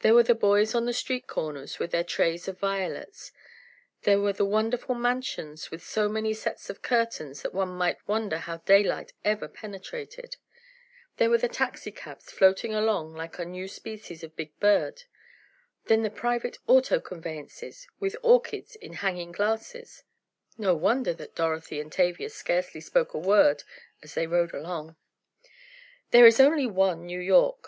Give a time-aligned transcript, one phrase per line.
[0.00, 3.32] There were the boys on the street corners with their trays of violets;
[4.02, 8.40] there were the wonderful mansions with so many sets of curtains that one might wonder
[8.40, 10.36] how daylight ever penetrated;
[11.16, 15.04] there were the taxicabs floating along like a new species of big bird;
[15.86, 20.02] then the private auto conveyances—with orchids in hanging glasses!
[20.58, 23.64] No wonder that Dorothy and Tavia scarcely spoke a word
[24.02, 24.96] as they rode along.
[26.10, 27.66] There is only one New York.